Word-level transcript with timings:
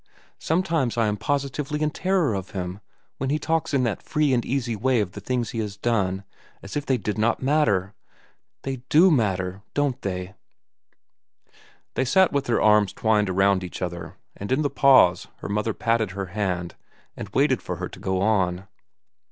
Sometimes 0.39 0.97
I 0.97 1.05
am 1.05 1.15
positively 1.15 1.79
in 1.83 1.91
terror 1.91 2.33
of 2.33 2.49
him, 2.57 2.79
when 3.19 3.29
he 3.29 3.37
talks 3.37 3.71
in 3.71 3.83
that 3.83 4.01
free 4.01 4.33
and 4.33 4.43
easy 4.43 4.75
way 4.75 4.99
of 4.99 5.11
the 5.11 5.21
things 5.21 5.51
he 5.51 5.59
has 5.59 5.77
done—as 5.77 6.75
if 6.75 6.87
they 6.87 6.97
did 6.97 7.19
not 7.19 7.43
matter. 7.43 7.93
They 8.63 8.77
do 8.89 9.11
matter, 9.11 9.61
don't 9.75 10.01
they?" 10.01 10.33
They 11.93 12.03
sat 12.05 12.33
with 12.33 12.45
their 12.45 12.59
arms 12.63 12.93
twined 12.93 13.29
around 13.29 13.63
each 13.63 13.79
other, 13.83 14.17
and 14.35 14.51
in 14.51 14.63
the 14.63 14.71
pause 14.71 15.27
her 15.37 15.49
mother 15.49 15.75
patted 15.75 16.09
her 16.17 16.25
hand 16.33 16.73
and 17.15 17.29
waited 17.29 17.61
for 17.61 17.75
her 17.75 17.87
to 17.89 17.99
go 17.99 18.21
on. 18.21 18.65